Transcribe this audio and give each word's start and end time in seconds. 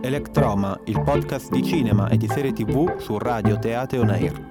Electroma, 0.00 0.78
il 0.86 1.00
podcast 1.02 1.50
di 1.50 1.62
cinema 1.62 2.08
e 2.08 2.16
di 2.16 2.28
serie 2.28 2.52
tv 2.52 2.98
su 2.98 3.18
Radio 3.18 3.58
Teate 3.58 3.98
On 3.98 4.10
Air. 4.10 4.50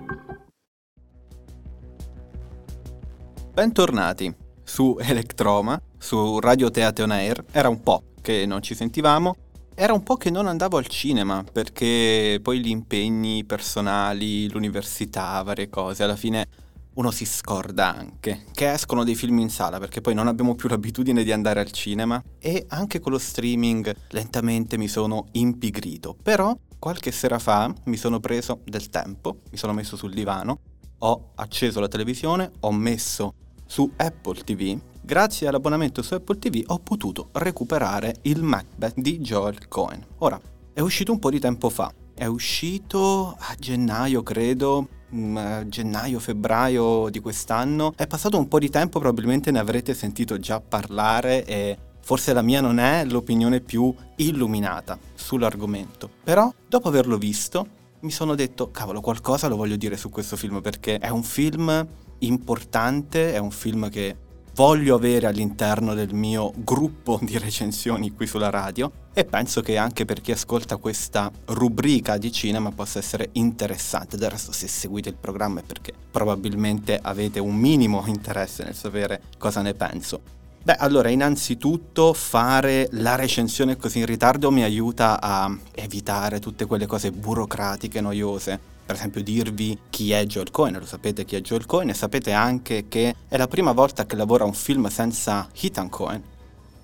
Bentornati 3.54 4.34
su 4.64 4.98
Electroma, 5.00 5.80
su 5.98 6.40
Radio 6.40 6.72
Teate 6.72 7.04
On 7.04 7.12
Air. 7.12 7.46
Era 7.52 7.70
un 7.70 7.82
po' 7.84 8.04
che 8.22 8.46
non 8.46 8.62
ci 8.62 8.74
sentivamo, 8.74 9.36
era 9.76 9.94
un 9.94 10.04
po' 10.04 10.16
che 10.16 10.30
non 10.30 10.48
andavo 10.48 10.78
al 10.78 10.88
cinema 10.88 11.44
perché 11.44 12.40
poi 12.42 12.60
gli 12.60 12.70
impegni 12.70 13.44
personali, 13.46 14.50
l'università, 14.50 15.42
varie 15.44 15.70
cose, 15.70 16.04
alla 16.04 16.16
fine 16.16 16.48
uno 16.94 17.12
si 17.12 17.26
scorda 17.26 17.96
anche 17.96 18.46
che 18.52 18.72
escono 18.72 19.04
dei 19.04 19.16
film 19.16 19.40
in 19.40 19.50
sala 19.50 19.80
perché 19.80 20.02
poi 20.02 20.14
non 20.14 20.28
abbiamo 20.28 20.56
più 20.56 20.68
l'abitudine 20.68 21.24
di 21.24 21.32
andare 21.32 21.62
al 21.62 21.72
cinema 21.72 22.22
e 22.38 22.66
anche 22.70 23.00
con 23.00 23.14
lo 23.14 23.18
streaming 23.18 23.96
lentamente 24.10 24.78
mi 24.78 24.88
sono 24.88 25.28
impigrito. 25.32 26.16
Però 26.22 26.58
qualche 26.78 27.12
sera 27.12 27.40
fa 27.40 27.74
mi 27.86 27.96
sono 27.96 28.20
preso 28.20 28.62
del 28.66 28.90
tempo, 28.90 29.38
mi 29.52 29.58
sono 29.58 29.74
messo 29.74 29.96
sul 29.96 30.14
divano, 30.14 30.60
ho 31.00 31.32
acceso 31.36 31.80
la 31.80 31.88
televisione, 31.88 32.52
ho 32.62 32.72
messo 32.72 33.34
su 33.66 33.90
Apple 33.96 34.44
TV. 34.44 34.80
Grazie 35.02 35.48
all'abbonamento 35.48 36.02
su 36.02 36.14
Apple 36.14 36.40
TV 36.40 36.64
ho 36.68 36.80
potuto 36.80 37.30
recuperare 37.34 38.16
il 38.24 38.44
Macbeth 38.44 39.00
di 39.00 39.20
Joel 39.20 39.68
Cohen. 39.68 40.06
Ora, 40.20 40.40
è 40.74 40.82
uscito 40.82 41.12
un 41.12 41.20
po' 41.20 41.30
di 41.30 41.40
tempo 41.40 41.70
fa, 41.70 41.94
è 42.14 42.26
uscito 42.26 43.36
a 43.40 43.56
gennaio 43.58 44.24
credo, 44.24 44.88
Mm, 45.14 45.68
gennaio-febbraio 45.68 47.10
di 47.10 47.20
quest'anno. 47.20 47.94
È 47.98 48.08
passato 48.08 48.38
un 48.38 48.48
po' 48.48 48.60
di 48.60 48.70
tempo, 48.70 49.00
probabilmente 49.00 49.52
ne 49.52 49.60
avrete 49.60 49.94
sentito 49.94 50.40
già 50.40 50.62
parlare 50.62 51.46
e 51.46 51.78
forse 52.00 52.32
la 52.32 52.42
mia 52.42 52.62
non 52.62 52.80
è 52.80 53.04
l'opinione 53.04 53.60
più 53.60 53.94
illuminata 54.16 54.98
sull'argomento. 55.14 56.10
Però, 56.24 56.54
dopo 56.68 56.88
averlo 56.88 57.18
visto, 57.18 57.68
mi 58.02 58.12
sono 58.12 58.36
detto, 58.36 58.72
cavolo, 58.72 59.02
qualcosa 59.02 59.48
lo 59.48 59.58
voglio 59.58 59.76
dire 59.76 59.98
su 59.98 60.10
questo 60.10 60.38
film 60.38 60.62
perché 60.62 60.98
è 60.98 61.10
un 61.10 61.24
film 61.24 61.88
importante, 62.20 63.34
è 63.34 63.38
un 63.38 63.52
film 63.52 63.90
che 63.90 64.16
voglio 64.54 64.96
avere 64.96 65.28
all'interno 65.28 65.94
del 65.94 66.14
mio 66.14 66.52
gruppo 66.56 67.20
di 67.22 67.38
recensioni 67.38 68.12
qui 68.12 68.28
sulla 68.28 68.50
radio 68.50 68.92
e 69.14 69.26
penso 69.26 69.62
che 69.62 69.78
anche 69.78 70.06
per 70.06 70.22
chi 70.22 70.32
ascolta 70.32 70.78
questa 70.78 71.32
rubrica 71.46 72.18
di 72.18 72.32
cinema 72.32 72.72
possa 72.72 73.00
essere 73.00 73.30
interessante. 73.34 74.18
Del 74.18 74.30
resto 74.30 74.52
se 74.52 74.68
seguite 74.68 75.10
il 75.10 75.16
programma 75.16 75.60
è 75.60 75.64
perché 75.64 75.94
probabilmente 76.12 77.00
avete 77.02 77.40
un 77.40 77.56
minimo 77.56 78.04
interesse 78.08 78.64
nel 78.64 78.76
sapere 78.76 79.22
cosa 79.38 79.62
ne 79.62 79.74
penso. 79.74 80.40
Beh, 80.64 80.76
allora, 80.76 81.10
innanzitutto 81.10 82.14
fare 82.14 82.88
la 82.92 83.16
recensione 83.16 83.78
così 83.78 83.98
in 83.98 84.06
ritardo 84.06 84.52
mi 84.52 84.62
aiuta 84.62 85.20
a 85.20 85.52
evitare 85.72 86.40
tutte 86.40 86.66
quelle 86.66 86.86
cose 86.86 87.12
burocratiche, 87.12 88.00
noiose 88.00 88.71
per 88.92 89.00
esempio 89.00 89.24
dirvi 89.24 89.80
chi 89.90 90.12
è 90.12 90.26
Joel 90.26 90.52
Cohen, 90.52 90.78
lo 90.78 90.86
sapete 90.86 91.24
chi 91.24 91.38
è 91.38 91.40
Joel 91.40 91.66
Cohen 91.66 91.88
e 91.88 91.94
sapete 91.94 92.34
anche 92.34 92.90
che 92.90 93.16
è 93.26 93.38
la 93.38 93.48
prima 93.48 93.72
volta 93.72 94.06
che 94.06 94.18
lavora 94.18 94.44
un 94.44 94.54
film 94.54 94.90
senza 94.90 95.48
Ethan 95.62 95.88
Cohen, 95.88 96.22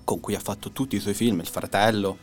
con 0.04 0.18
cui 0.18 0.34
ha 0.34 0.40
fatto 0.40 0.72
tutti 0.72 0.96
i 0.96 1.00
suoi 1.00 1.12
film, 1.12 1.40
Il 1.40 1.48
fratello, 1.48 2.16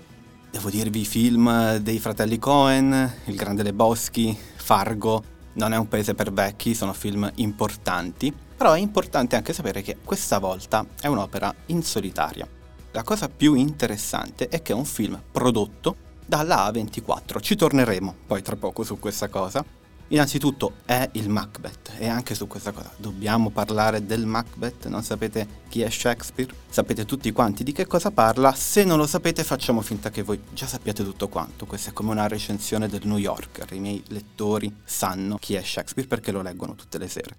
devo 0.49 0.71
dirvi 0.71 1.01
i 1.01 1.05
film 1.05 1.75
dei 1.75 1.99
fratelli 1.99 2.39
Cohen, 2.39 3.13
Il 3.25 3.35
Grande 3.35 3.61
Lebowski, 3.61 4.35
Fargo, 4.55 5.23
non 5.53 5.71
è 5.71 5.77
un 5.77 5.87
paese 5.87 6.15
per 6.15 6.33
vecchi, 6.33 6.73
sono 6.73 6.93
film 6.93 7.31
importanti, 7.35 8.33
però 8.57 8.73
è 8.73 8.79
importante 8.79 9.35
anche 9.35 9.53
sapere 9.53 9.83
che 9.83 9.97
questa 10.03 10.39
volta 10.39 10.83
è 10.99 11.05
un'opera 11.05 11.53
in 11.67 11.83
solitaria. 11.83 12.49
La 12.89 13.03
cosa 13.03 13.29
più 13.29 13.53
interessante 13.53 14.47
è 14.47 14.63
che 14.63 14.71
è 14.71 14.75
un 14.75 14.85
film 14.85 15.21
prodotto 15.31 16.04
dalla 16.25 16.69
A24. 16.69 17.41
Ci 17.41 17.55
torneremo 17.55 18.15
poi 18.27 18.41
tra 18.41 18.55
poco 18.55 18.83
su 18.83 18.99
questa 18.99 19.27
cosa. 19.27 19.63
Innanzitutto 20.09 20.73
è 20.85 21.09
il 21.13 21.29
Macbeth 21.29 21.93
e 21.97 22.07
anche 22.07 22.35
su 22.35 22.45
questa 22.45 22.71
cosa 22.71 22.91
dobbiamo 22.95 23.49
parlare 23.49 24.05
del 24.05 24.27
Macbeth, 24.27 24.85
non 24.85 25.01
sapete 25.01 25.63
chi 25.67 25.81
è 25.81 25.89
Shakespeare? 25.89 26.53
Sapete 26.69 27.05
tutti 27.05 27.31
quanti 27.31 27.63
di 27.63 27.71
che 27.71 27.87
cosa 27.87 28.11
parla? 28.11 28.53
Se 28.53 28.83
non 28.83 28.99
lo 28.99 29.07
sapete 29.07 29.43
facciamo 29.43 29.81
finta 29.81 30.11
che 30.11 30.21
voi 30.21 30.39
già 30.53 30.67
sappiate 30.67 31.03
tutto 31.03 31.27
quanto, 31.27 31.65
questa 31.65 31.89
è 31.89 31.93
come 31.93 32.11
una 32.11 32.27
recensione 32.27 32.87
del 32.87 33.01
New 33.07 33.17
Yorker, 33.17 33.73
i 33.73 33.79
miei 33.79 34.03
lettori 34.09 34.71
sanno 34.83 35.37
chi 35.37 35.55
è 35.55 35.63
Shakespeare 35.63 36.07
perché 36.07 36.31
lo 36.31 36.43
leggono 36.43 36.75
tutte 36.75 36.99
le 36.99 37.07
sere. 37.07 37.37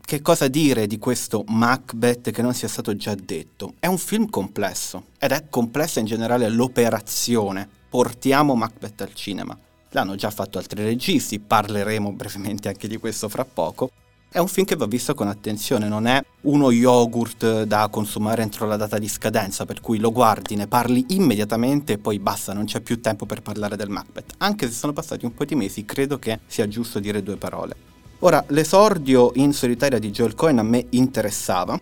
Che 0.00 0.20
cosa 0.22 0.48
dire 0.48 0.88
di 0.88 0.98
questo 0.98 1.44
Macbeth 1.46 2.32
che 2.32 2.42
non 2.42 2.54
sia 2.54 2.66
stato 2.66 2.96
già 2.96 3.14
detto? 3.14 3.74
È 3.78 3.86
un 3.86 3.98
film 3.98 4.28
complesso 4.28 5.04
ed 5.16 5.30
è 5.30 5.48
complessa 5.48 6.00
in 6.00 6.06
generale 6.06 6.48
l'operazione 6.48 7.78
portiamo 7.90 8.54
Macbeth 8.54 9.00
al 9.00 9.12
cinema. 9.14 9.58
L'hanno 9.90 10.14
già 10.14 10.30
fatto 10.30 10.58
altri 10.58 10.84
registi, 10.84 11.40
parleremo 11.40 12.12
brevemente 12.12 12.68
anche 12.68 12.86
di 12.86 12.96
questo 12.96 13.28
fra 13.28 13.44
poco. 13.44 13.90
È 14.32 14.38
un 14.38 14.46
film 14.46 14.64
che 14.64 14.76
va 14.76 14.86
visto 14.86 15.12
con 15.12 15.26
attenzione, 15.26 15.88
non 15.88 16.06
è 16.06 16.24
uno 16.42 16.70
yogurt 16.70 17.64
da 17.64 17.88
consumare 17.90 18.42
entro 18.42 18.64
la 18.64 18.76
data 18.76 18.96
di 18.96 19.08
scadenza, 19.08 19.66
per 19.66 19.80
cui 19.80 19.98
lo 19.98 20.12
guardi, 20.12 20.54
ne 20.54 20.68
parli 20.68 21.04
immediatamente 21.08 21.94
e 21.94 21.98
poi 21.98 22.20
basta, 22.20 22.52
non 22.52 22.64
c'è 22.64 22.78
più 22.80 23.00
tempo 23.00 23.26
per 23.26 23.42
parlare 23.42 23.74
del 23.74 23.88
Macbeth. 23.88 24.34
Anche 24.38 24.68
se 24.68 24.74
sono 24.74 24.92
passati 24.92 25.24
un 25.24 25.34
po' 25.34 25.44
di 25.44 25.56
mesi, 25.56 25.84
credo 25.84 26.20
che 26.20 26.38
sia 26.46 26.68
giusto 26.68 27.00
dire 27.00 27.24
due 27.24 27.36
parole. 27.36 27.74
Ora, 28.20 28.44
l'esordio 28.48 29.32
in 29.34 29.52
solitaria 29.52 29.98
di 29.98 30.10
Joel 30.12 30.36
Cohen 30.36 30.58
a 30.60 30.62
me 30.62 30.86
interessava 30.90 31.76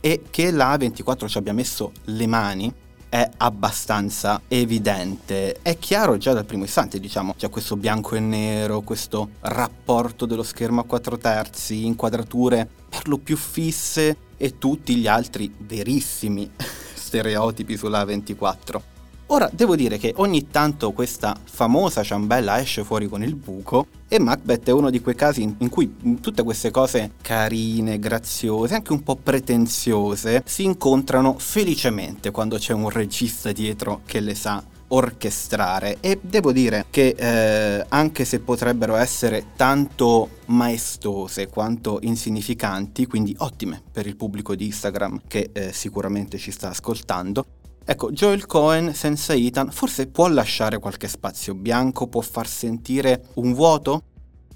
e 0.00 0.24
che 0.28 0.50
la 0.50 0.74
A24 0.74 1.26
ci 1.26 1.38
abbia 1.38 1.54
messo 1.54 1.92
le 2.04 2.26
mani 2.26 2.70
è 3.14 3.30
abbastanza 3.36 4.42
evidente. 4.48 5.58
È 5.62 5.78
chiaro 5.78 6.16
già 6.16 6.32
dal 6.32 6.44
primo 6.44 6.64
istante, 6.64 6.98
diciamo, 6.98 7.34
c'è 7.38 7.48
questo 7.48 7.76
bianco 7.76 8.16
e 8.16 8.18
nero, 8.18 8.80
questo 8.80 9.28
rapporto 9.42 10.26
dello 10.26 10.42
schermo 10.42 10.80
a 10.80 10.84
quattro 10.84 11.16
terzi, 11.16 11.86
inquadrature 11.86 12.68
per 12.88 13.06
lo 13.06 13.18
più 13.18 13.36
fisse 13.36 14.16
e 14.36 14.58
tutti 14.58 14.96
gli 14.96 15.06
altri 15.06 15.54
verissimi 15.56 16.50
stereotipi 16.58 17.76
sulla 17.76 18.04
24. 18.04 18.93
Ora, 19.28 19.48
devo 19.50 19.74
dire 19.74 19.96
che 19.96 20.12
ogni 20.16 20.48
tanto 20.50 20.92
questa 20.92 21.34
famosa 21.42 22.02
ciambella 22.02 22.60
esce 22.60 22.84
fuori 22.84 23.08
con 23.08 23.22
il 23.22 23.34
buco 23.34 23.86
e 24.06 24.20
Macbeth 24.20 24.68
è 24.68 24.70
uno 24.70 24.90
di 24.90 25.00
quei 25.00 25.14
casi 25.14 25.42
in, 25.42 25.68
cui 25.70 26.20
tutte 26.20 26.42
queste 26.42 26.70
cose 26.70 27.12
carine, 27.22 27.98
graziose, 27.98 28.74
anche 28.74 28.92
un 28.92 29.02
po' 29.02 29.16
pretenziose, 29.16 30.42
si 30.44 30.64
incontrano 30.64 31.36
felicemente 31.38 32.30
quando 32.30 32.58
c'è 32.58 32.74
un 32.74 32.90
regista 32.90 33.50
dietro 33.50 34.02
che 34.04 34.20
le 34.20 34.34
sa 34.34 34.62
orchestrare. 34.88 35.96
E 36.00 36.18
devo 36.20 36.52
dire 36.52 36.86
che 36.90 37.14
eh, 37.16 37.84
anche 37.88 38.24
se 38.26 38.40
potrebbero 38.40 38.94
essere 38.96 39.46
tanto 39.56 40.28
maestose 40.46 41.48
quanto 41.48 41.98
insignificanti, 42.02 43.06
quindi 43.06 43.34
ottime 43.38 43.82
per 43.90 44.06
il 44.06 44.16
pubblico 44.16 44.54
di 44.54 44.66
Instagram 44.66 45.22
che 45.26 45.48
eh, 45.52 45.72
sicuramente 45.72 46.36
ci 46.36 46.50
sta 46.50 46.68
ascoltando, 46.68 47.44
Ecco, 47.86 48.10
Joel 48.12 48.46
Cohen 48.46 48.94
senza 48.94 49.34
Ethan 49.34 49.70
forse 49.70 50.06
può 50.06 50.26
lasciare 50.28 50.78
qualche 50.78 51.06
spazio 51.06 51.54
bianco, 51.54 52.06
può 52.06 52.22
far 52.22 52.48
sentire 52.48 53.26
un 53.34 53.52
vuoto? 53.52 54.04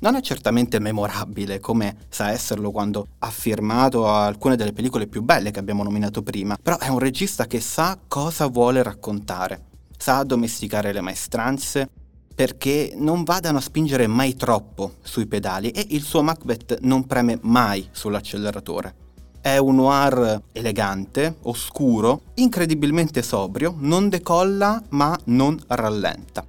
Non 0.01 0.15
è 0.15 0.23
certamente 0.23 0.79
memorabile 0.79 1.61
come 1.61 2.07
sa 2.09 2.31
esserlo 2.31 2.71
quando 2.71 3.07
ha 3.19 3.31
firmato 3.31 4.09
alcune 4.09 4.57
delle 4.57 4.73
pellicole 4.73 5.09
più 5.09 5.21
belle 5.21 5.51
che 5.51 5.59
abbiamo 5.59 5.83
nominato 5.83 6.23
prima, 6.23 6.57
però 6.57 6.79
è 6.79 6.89
un 6.89 6.99
regista 6.99 7.47
che 7.47 7.61
sa 7.61 7.99
cosa 8.09 8.47
vuole 8.47 8.83
raccontare, 8.83 9.63
sa 9.95 10.19
addomesticare 10.19 10.95
le 10.95 11.03
maestranze 11.03 11.87
perché 12.35 12.95
non 12.97 13.25
vadano 13.25 13.59
a 13.59 13.61
spingere 13.61 14.07
mai 14.07 14.37
troppo 14.37 14.95
sui 15.03 15.27
pedali 15.27 15.69
e 15.71 15.85
il 15.91 16.03
suo 16.03 16.23
Macbeth 16.23 16.79
non 16.81 17.05
preme 17.05 17.39
mai 17.43 17.87
sull'acceleratore. 17.91 19.08
È 19.41 19.57
un 19.57 19.77
noir 19.77 20.43
elegante, 20.53 21.37
oscuro, 21.43 22.23
incredibilmente 22.35 23.23
sobrio, 23.23 23.75
non 23.79 24.09
decolla 24.09 24.83
ma 24.91 25.19
non 25.27 25.59
rallenta. 25.69 26.45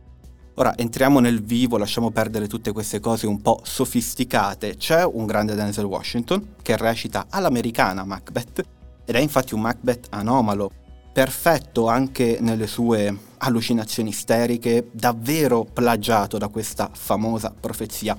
Ora 0.56 0.75
entriamo 0.75 1.19
nel 1.19 1.42
vivo, 1.42 1.78
lasciamo 1.78 2.12
perdere 2.12 2.48
tutte 2.48 2.74
queste 2.74 3.00
cose 3.00 3.28
un 3.28 3.42
po' 3.42 3.62
sofisticate. 3.63 4.75
C'è 4.75 5.06
un 5.06 5.25
grande 5.25 5.56
Denzel 5.56 5.86
Washington 5.86 6.56
che 6.62 6.75
recita 6.75 7.28
all'americana 7.30 8.04
Macbeth 8.04 8.63
ed 9.06 9.16
è 9.16 9.19
infatti 9.19 9.54
un 9.54 9.62
Macbeth 9.62 10.08
anomalo, 10.10 10.69
perfetto 11.13 11.88
anche 11.88 12.40
nelle 12.42 12.68
sue 12.68 13.18
allucinazioni 13.38 14.10
isteriche, 14.10 14.90
davvero 14.92 15.63
plagiato 15.63 16.38
da 16.38 16.50
questa 16.50 16.90
famosa 16.92 17.54
profezia. 17.58 18.18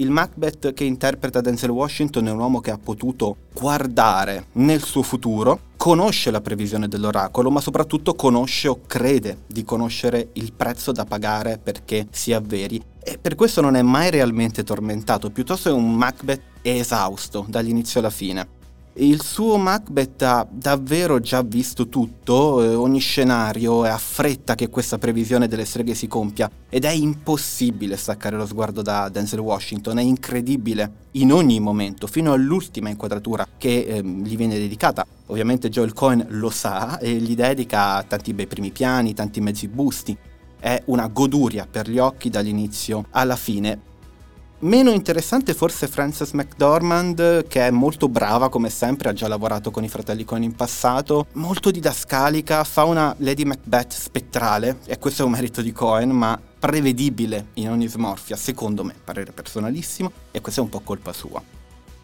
Il 0.00 0.10
Macbeth 0.10 0.72
che 0.72 0.84
interpreta 0.84 1.42
Denzel 1.42 1.68
Washington 1.68 2.26
è 2.26 2.30
un 2.30 2.38
uomo 2.38 2.60
che 2.60 2.70
ha 2.70 2.78
potuto 2.78 3.36
guardare 3.52 4.46
nel 4.52 4.82
suo 4.82 5.02
futuro, 5.02 5.60
conosce 5.76 6.30
la 6.30 6.40
previsione 6.40 6.88
dell'oracolo, 6.88 7.50
ma 7.50 7.60
soprattutto 7.60 8.14
conosce 8.14 8.68
o 8.68 8.80
crede 8.86 9.42
di 9.46 9.62
conoscere 9.62 10.30
il 10.32 10.54
prezzo 10.54 10.92
da 10.92 11.04
pagare 11.04 11.60
perché 11.62 12.06
si 12.12 12.32
avveri. 12.32 12.82
E 12.98 13.18
per 13.18 13.34
questo 13.34 13.60
non 13.60 13.76
è 13.76 13.82
mai 13.82 14.08
realmente 14.08 14.64
tormentato, 14.64 15.28
piuttosto 15.28 15.68
è 15.68 15.72
un 15.72 15.94
Macbeth 15.94 16.44
esausto 16.62 17.44
dall'inizio 17.46 18.00
alla 18.00 18.08
fine. 18.08 18.59
Il 18.94 19.22
suo 19.22 19.56
Macbeth 19.56 20.20
ha 20.22 20.46
davvero 20.50 21.20
già 21.20 21.42
visto 21.42 21.88
tutto, 21.88 22.60
eh, 22.60 22.74
ogni 22.74 22.98
scenario 22.98 23.84
e 23.86 23.88
ha 23.88 23.96
fretta 23.96 24.56
che 24.56 24.68
questa 24.68 24.98
previsione 24.98 25.46
delle 25.46 25.64
streghe 25.64 25.94
si 25.94 26.08
compia 26.08 26.50
ed 26.68 26.84
è 26.84 26.90
impossibile 26.90 27.96
staccare 27.96 28.36
lo 28.36 28.46
sguardo 28.46 28.82
da 28.82 29.08
Denzel 29.08 29.38
Washington, 29.38 29.98
è 29.98 30.02
incredibile 30.02 30.92
in 31.12 31.32
ogni 31.32 31.60
momento, 31.60 32.08
fino 32.08 32.32
all'ultima 32.32 32.88
inquadratura 32.88 33.46
che 33.56 33.84
eh, 33.84 34.02
gli 34.02 34.36
viene 34.36 34.58
dedicata. 34.58 35.06
Ovviamente 35.26 35.68
Joel 35.68 35.92
Cohen 35.92 36.26
lo 36.30 36.50
sa 36.50 36.98
e 36.98 37.12
gli 37.12 37.36
dedica 37.36 38.02
tanti 38.02 38.34
bei 38.34 38.48
primi 38.48 38.72
piani, 38.72 39.14
tanti 39.14 39.40
mezzi 39.40 39.68
busti. 39.68 40.16
È 40.58 40.82
una 40.86 41.06
goduria 41.06 41.66
per 41.70 41.88
gli 41.88 41.98
occhi 41.98 42.28
dall'inizio 42.28 43.06
alla 43.10 43.36
fine 43.36 43.88
Meno 44.62 44.90
interessante 44.90 45.54
forse 45.54 45.88
Frances 45.88 46.32
McDormand, 46.32 47.46
che 47.46 47.66
è 47.66 47.70
molto 47.70 48.10
brava 48.10 48.50
come 48.50 48.68
sempre, 48.68 49.08
ha 49.08 49.14
già 49.14 49.26
lavorato 49.26 49.70
con 49.70 49.84
i 49.84 49.88
fratelli 49.88 50.22
Coen 50.22 50.42
in 50.42 50.54
passato, 50.54 51.28
molto 51.32 51.70
didascalica, 51.70 52.62
fa 52.64 52.84
una 52.84 53.14
Lady 53.20 53.44
Macbeth 53.44 53.94
spettrale, 53.94 54.80
e 54.84 54.98
questo 54.98 55.22
è 55.22 55.24
un 55.24 55.30
merito 55.30 55.62
di 55.62 55.72
Cohen, 55.72 56.10
ma 56.10 56.38
prevedibile 56.58 57.46
in 57.54 57.70
ogni 57.70 57.88
smorfia, 57.88 58.36
secondo 58.36 58.84
me, 58.84 58.94
parere 59.02 59.32
personalissimo, 59.32 60.12
e 60.30 60.42
questa 60.42 60.60
è 60.60 60.64
un 60.64 60.68
po' 60.68 60.80
colpa 60.80 61.14
sua. 61.14 61.42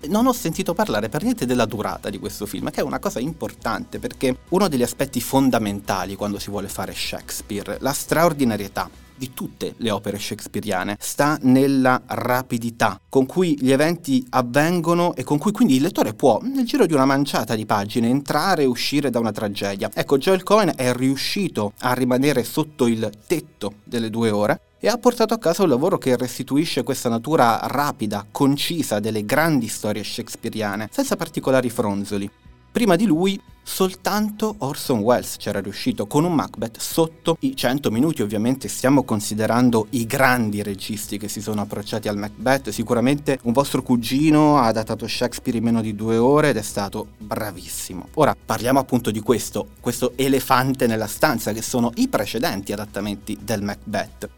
Non 0.08 0.26
ho 0.26 0.32
sentito 0.32 0.72
parlare 0.72 1.10
per 1.10 1.24
niente 1.24 1.44
della 1.44 1.66
durata 1.66 2.08
di 2.08 2.18
questo 2.18 2.46
film, 2.46 2.70
che 2.70 2.80
è 2.80 2.84
una 2.84 2.98
cosa 2.98 3.20
importante 3.20 3.98
perché 3.98 4.34
uno 4.48 4.68
degli 4.68 4.82
aspetti 4.82 5.20
fondamentali 5.20 6.16
quando 6.16 6.38
si 6.38 6.48
vuole 6.48 6.68
fare 6.68 6.94
Shakespeare, 6.94 7.76
la 7.80 7.92
straordinarietà 7.92 9.04
di 9.16 9.32
tutte 9.34 9.74
le 9.78 9.90
opere 9.90 10.18
shakespeariane 10.18 10.96
sta 11.00 11.38
nella 11.42 12.02
rapidità 12.06 13.00
con 13.08 13.26
cui 13.26 13.56
gli 13.60 13.70
eventi 13.72 14.24
avvengono 14.30 15.14
e 15.14 15.24
con 15.24 15.38
cui 15.38 15.52
quindi 15.52 15.76
il 15.76 15.82
lettore 15.82 16.14
può, 16.14 16.40
nel 16.42 16.64
giro 16.64 16.86
di 16.86 16.92
una 16.92 17.04
manciata 17.04 17.54
di 17.54 17.66
pagine, 17.66 18.08
entrare 18.08 18.62
e 18.62 18.66
uscire 18.66 19.10
da 19.10 19.18
una 19.18 19.32
tragedia. 19.32 19.90
Ecco, 19.92 20.18
Joel 20.18 20.42
Cohen 20.42 20.72
è 20.76 20.92
riuscito 20.92 21.72
a 21.80 21.92
rimanere 21.92 22.44
sotto 22.44 22.86
il 22.86 23.10
tetto 23.26 23.74
delle 23.84 24.10
due 24.10 24.30
ore 24.30 24.60
e 24.78 24.88
ha 24.88 24.98
portato 24.98 25.34
a 25.34 25.38
casa 25.38 25.62
un 25.62 25.70
lavoro 25.70 25.98
che 25.98 26.16
restituisce 26.16 26.82
questa 26.82 27.08
natura 27.08 27.58
rapida, 27.64 28.26
concisa 28.30 29.00
delle 29.00 29.24
grandi 29.24 29.68
storie 29.68 30.04
shakespeariane, 30.04 30.88
senza 30.92 31.16
particolari 31.16 31.70
fronzoli. 31.70 32.30
Prima 32.76 32.94
di 32.94 33.06
lui 33.06 33.40
soltanto 33.62 34.56
Orson 34.58 34.98
Welles 34.98 35.36
c'era 35.38 35.60
riuscito 35.60 36.06
con 36.06 36.24
un 36.24 36.34
Macbeth 36.34 36.78
sotto 36.78 37.38
i 37.40 37.56
100 37.56 37.90
minuti, 37.90 38.20
ovviamente 38.20 38.68
stiamo 38.68 39.02
considerando 39.02 39.86
i 39.92 40.04
grandi 40.04 40.62
registi 40.62 41.16
che 41.16 41.28
si 41.28 41.40
sono 41.40 41.62
approcciati 41.62 42.06
al 42.06 42.18
Macbeth, 42.18 42.68
sicuramente 42.68 43.38
un 43.44 43.52
vostro 43.54 43.80
cugino 43.80 44.58
ha 44.58 44.66
adattato 44.66 45.08
Shakespeare 45.08 45.56
in 45.56 45.64
meno 45.64 45.80
di 45.80 45.94
due 45.94 46.18
ore 46.18 46.50
ed 46.50 46.58
è 46.58 46.62
stato 46.62 47.12
bravissimo. 47.16 48.08
Ora 48.16 48.36
parliamo 48.36 48.78
appunto 48.78 49.10
di 49.10 49.20
questo, 49.20 49.68
questo 49.80 50.12
elefante 50.14 50.86
nella 50.86 51.06
stanza 51.06 51.54
che 51.54 51.62
sono 51.62 51.92
i 51.94 52.08
precedenti 52.08 52.74
adattamenti 52.74 53.38
del 53.40 53.62
Macbeth. 53.62 54.28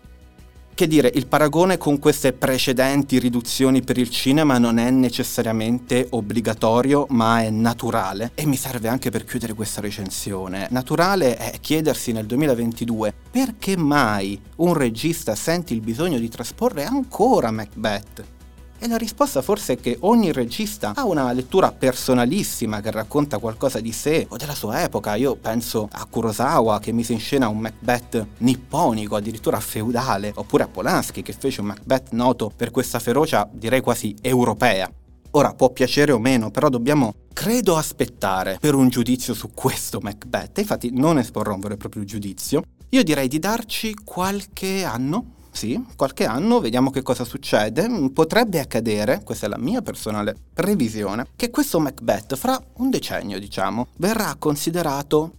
Che 0.78 0.86
dire, 0.86 1.10
il 1.12 1.26
paragone 1.26 1.76
con 1.76 1.98
queste 1.98 2.32
precedenti 2.32 3.18
riduzioni 3.18 3.82
per 3.82 3.98
il 3.98 4.10
cinema 4.10 4.58
non 4.58 4.78
è 4.78 4.88
necessariamente 4.90 6.06
obbligatorio, 6.10 7.06
ma 7.08 7.42
è 7.42 7.50
naturale 7.50 8.30
e 8.36 8.46
mi 8.46 8.54
serve 8.54 8.86
anche 8.86 9.10
per 9.10 9.24
chiudere 9.24 9.54
questa 9.54 9.80
recensione. 9.80 10.68
Naturale 10.70 11.36
è 11.36 11.58
chiedersi 11.58 12.12
nel 12.12 12.26
2022 12.26 13.12
perché 13.28 13.76
mai 13.76 14.40
un 14.58 14.72
regista 14.74 15.34
sente 15.34 15.74
il 15.74 15.80
bisogno 15.80 16.20
di 16.20 16.28
trasporre 16.28 16.84
ancora 16.84 17.50
Macbeth 17.50 18.36
e 18.78 18.88
la 18.88 18.96
risposta 18.96 19.42
forse 19.42 19.74
è 19.74 19.80
che 19.80 19.96
ogni 20.00 20.32
regista 20.32 20.92
ha 20.94 21.04
una 21.04 21.32
lettura 21.32 21.72
personalissima 21.72 22.80
che 22.80 22.90
racconta 22.90 23.38
qualcosa 23.38 23.80
di 23.80 23.92
sé 23.92 24.26
o 24.28 24.36
della 24.36 24.54
sua 24.54 24.82
epoca. 24.82 25.14
Io 25.16 25.36
penso 25.36 25.88
a 25.90 26.06
Kurosawa 26.06 26.78
che 26.78 26.92
mise 26.92 27.12
in 27.12 27.20
scena 27.20 27.48
un 27.48 27.58
Macbeth 27.58 28.26
nipponico, 28.38 29.16
addirittura 29.16 29.60
feudale, 29.60 30.32
oppure 30.34 30.64
a 30.64 30.68
Polanski 30.68 31.22
che 31.22 31.32
fece 31.32 31.60
un 31.60 31.68
Macbeth 31.68 32.12
noto 32.12 32.52
per 32.54 32.70
questa 32.70 32.98
ferocia 32.98 33.48
direi 33.50 33.80
quasi 33.80 34.14
europea. 34.20 34.90
Ora 35.32 35.52
può 35.52 35.70
piacere 35.70 36.12
o 36.12 36.18
meno, 36.18 36.50
però 36.50 36.70
dobbiamo, 36.70 37.12
credo, 37.34 37.76
aspettare 37.76 38.56
per 38.58 38.74
un 38.74 38.88
giudizio 38.88 39.34
su 39.34 39.50
questo 39.52 40.00
Macbeth. 40.00 40.58
Infatti 40.58 40.90
non 40.92 41.18
esporrò 41.18 41.52
un 41.52 41.60
vero 41.60 41.74
e 41.74 41.76
proprio 41.76 42.04
giudizio. 42.04 42.62
Io 42.90 43.02
direi 43.02 43.28
di 43.28 43.38
darci 43.38 43.94
qualche 44.02 44.84
anno, 44.84 45.34
sì, 45.50 45.84
qualche 45.96 46.24
anno, 46.24 46.60
vediamo 46.60 46.90
che 46.90 47.02
cosa 47.02 47.24
succede. 47.24 48.10
Potrebbe 48.12 48.60
accadere, 48.60 49.22
questa 49.24 49.46
è 49.46 49.48
la 49.48 49.58
mia 49.58 49.82
personale 49.82 50.36
previsione, 50.52 51.26
che 51.36 51.50
questo 51.50 51.80
Macbeth 51.80 52.36
fra 52.36 52.60
un 52.74 52.90
decennio, 52.90 53.38
diciamo, 53.38 53.88
verrà 53.96 54.36
considerato, 54.38 55.32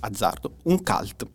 azzardo, 0.00 0.56
un 0.64 0.82
cult. 0.82 1.26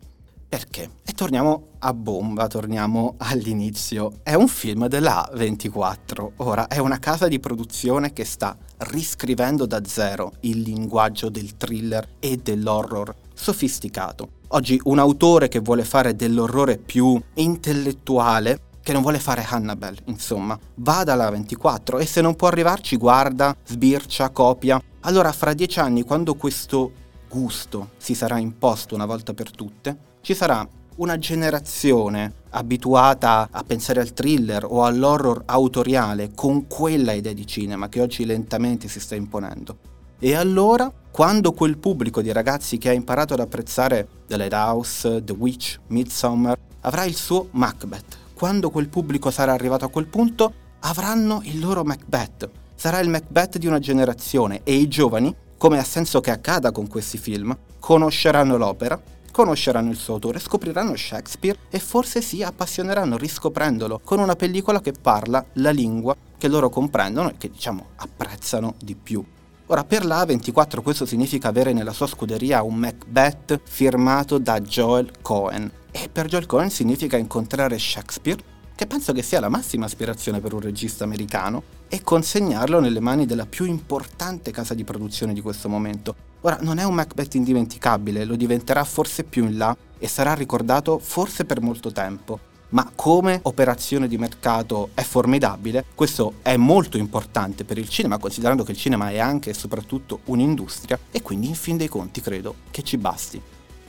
Perché? 0.48 0.90
E 1.04 1.12
torniamo 1.12 1.72
a 1.80 1.92
bomba, 1.92 2.46
torniamo 2.46 3.16
all'inizio. 3.18 4.20
È 4.22 4.32
un 4.32 4.48
film 4.48 4.86
della 4.86 5.28
24. 5.34 6.32
Ora, 6.36 6.68
è 6.68 6.78
una 6.78 6.98
casa 6.98 7.28
di 7.28 7.38
produzione 7.38 8.14
che 8.14 8.24
sta 8.24 8.56
riscrivendo 8.78 9.66
da 9.66 9.84
zero 9.84 10.32
il 10.40 10.60
linguaggio 10.60 11.28
del 11.28 11.58
thriller 11.58 12.14
e 12.18 12.38
dell'horror 12.38 13.14
sofisticato. 13.34 14.36
Oggi 14.52 14.80
un 14.84 14.98
autore 14.98 15.48
che 15.48 15.58
vuole 15.58 15.84
fare 15.84 16.16
dell'orrore 16.16 16.78
più 16.78 17.20
intellettuale, 17.34 18.60
che 18.82 18.94
non 18.94 19.02
vuole 19.02 19.18
fare 19.18 19.44
Hannibal, 19.46 19.94
insomma, 20.06 20.58
va 20.76 21.04
dalla 21.04 21.28
24 21.28 21.98
e 21.98 22.06
se 22.06 22.22
non 22.22 22.34
può 22.34 22.48
arrivarci 22.48 22.96
guarda, 22.96 23.54
sbircia, 23.66 24.30
copia. 24.30 24.80
Allora 25.00 25.32
fra 25.32 25.52
dieci 25.52 25.80
anni, 25.80 26.02
quando 26.02 26.34
questo 26.34 26.92
gusto 27.28 27.90
si 27.98 28.14
sarà 28.14 28.38
imposto 28.38 28.94
una 28.94 29.04
volta 29.04 29.34
per 29.34 29.50
tutte, 29.50 29.98
ci 30.22 30.32
sarà 30.32 30.66
una 30.96 31.18
generazione 31.18 32.32
abituata 32.48 33.48
a 33.50 33.62
pensare 33.64 34.00
al 34.00 34.14
thriller 34.14 34.64
o 34.66 34.82
all'horror 34.82 35.42
autoriale 35.44 36.30
con 36.34 36.66
quella 36.66 37.12
idea 37.12 37.34
di 37.34 37.46
cinema 37.46 37.90
che 37.90 38.00
oggi 38.00 38.24
lentamente 38.24 38.88
si 38.88 38.98
sta 38.98 39.14
imponendo. 39.14 39.76
E 40.18 40.34
allora, 40.34 40.90
quando 41.10 41.52
quel 41.52 41.76
pubblico 41.76 42.22
di 42.22 42.32
ragazzi 42.32 42.78
che 42.78 42.88
ha 42.88 42.92
imparato 42.92 43.34
ad 43.34 43.40
apprezzare 43.40 44.08
The 44.28 44.36
Lighthouse, 44.36 45.24
The 45.24 45.32
Witch, 45.32 45.80
Midsommar, 45.86 46.58
avrà 46.82 47.04
il 47.04 47.16
suo 47.16 47.48
Macbeth, 47.52 48.16
quando 48.34 48.68
quel 48.68 48.88
pubblico 48.88 49.30
sarà 49.30 49.52
arrivato 49.54 49.86
a 49.86 49.88
quel 49.88 50.06
punto, 50.06 50.52
avranno 50.80 51.40
il 51.44 51.58
loro 51.58 51.82
Macbeth. 51.82 52.50
Sarà 52.74 53.00
il 53.00 53.08
Macbeth 53.08 53.56
di 53.56 53.66
una 53.66 53.78
generazione 53.78 54.60
e 54.64 54.74
i 54.74 54.86
giovani, 54.86 55.34
come 55.56 55.78
ha 55.78 55.82
senso 55.82 56.20
che 56.20 56.30
accada 56.30 56.70
con 56.70 56.86
questi 56.88 57.16
film, 57.16 57.56
conosceranno 57.80 58.58
l'opera, 58.58 59.00
conosceranno 59.32 59.90
il 59.90 59.96
suo 59.96 60.14
autore, 60.14 60.40
scopriranno 60.40 60.94
Shakespeare 60.94 61.58
e 61.70 61.78
forse 61.78 62.20
si 62.20 62.42
appassioneranno 62.42 63.16
riscoprendolo 63.16 64.00
con 64.04 64.18
una 64.18 64.36
pellicola 64.36 64.82
che 64.82 64.92
parla 64.92 65.42
la 65.54 65.70
lingua 65.70 66.14
che 66.36 66.48
loro 66.48 66.68
comprendono 66.68 67.30
e 67.30 67.36
che 67.38 67.50
diciamo 67.50 67.86
apprezzano 67.96 68.74
di 68.78 68.94
più. 68.94 69.24
Ora, 69.70 69.84
per 69.84 70.06
la 70.06 70.24
A24 70.24 70.80
questo 70.80 71.04
significa 71.04 71.48
avere 71.48 71.74
nella 71.74 71.92
sua 71.92 72.06
scuderia 72.06 72.62
un 72.62 72.76
Macbeth 72.76 73.60
firmato 73.64 74.38
da 74.38 74.60
Joel 74.60 75.10
Cohen. 75.20 75.70
E 75.90 76.08
per 76.10 76.26
Joel 76.26 76.46
Cohen 76.46 76.70
significa 76.70 77.18
incontrare 77.18 77.78
Shakespeare, 77.78 78.42
che 78.74 78.86
penso 78.86 79.12
che 79.12 79.22
sia 79.22 79.40
la 79.40 79.50
massima 79.50 79.84
aspirazione 79.84 80.40
per 80.40 80.54
un 80.54 80.60
regista 80.60 81.04
americano, 81.04 81.62
e 81.88 82.00
consegnarlo 82.00 82.80
nelle 82.80 83.00
mani 83.00 83.26
della 83.26 83.44
più 83.44 83.66
importante 83.66 84.52
casa 84.52 84.72
di 84.72 84.84
produzione 84.84 85.34
di 85.34 85.42
questo 85.42 85.68
momento. 85.68 86.14
Ora, 86.40 86.56
non 86.62 86.78
è 86.78 86.84
un 86.84 86.94
Macbeth 86.94 87.34
indimenticabile, 87.34 88.24
lo 88.24 88.36
diventerà 88.36 88.84
forse 88.84 89.24
più 89.24 89.44
in 89.44 89.58
là 89.58 89.76
e 89.98 90.08
sarà 90.08 90.32
ricordato 90.32 90.98
forse 90.98 91.44
per 91.44 91.60
molto 91.60 91.92
tempo 91.92 92.47
ma 92.70 92.90
come 92.94 93.40
operazione 93.44 94.08
di 94.08 94.18
mercato 94.18 94.90
è 94.94 95.02
formidabile, 95.02 95.84
questo 95.94 96.34
è 96.42 96.56
molto 96.56 96.96
importante 96.98 97.64
per 97.64 97.78
il 97.78 97.88
cinema, 97.88 98.18
considerando 98.18 98.64
che 98.64 98.72
il 98.72 98.78
cinema 98.78 99.10
è 99.10 99.18
anche 99.18 99.50
e 99.50 99.54
soprattutto 99.54 100.20
un'industria 100.24 100.98
e 101.10 101.22
quindi 101.22 101.48
in 101.48 101.54
fin 101.54 101.76
dei 101.76 101.88
conti 101.88 102.20
credo 102.20 102.56
che 102.70 102.82
ci 102.82 102.96
basti. 102.96 103.40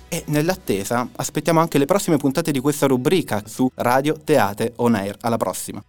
E 0.07 0.23
nell'attesa 0.27 1.07
aspettiamo 1.15 1.59
anche 1.59 1.77
le 1.77 1.85
prossime 1.85 2.17
puntate 2.17 2.51
di 2.51 2.59
questa 2.59 2.87
rubrica 2.87 3.43
su 3.45 3.69
Radio 3.75 4.17
Teate 4.23 4.73
On 4.77 4.95
Air. 4.95 5.17
Alla 5.21 5.37
prossima! 5.37 5.83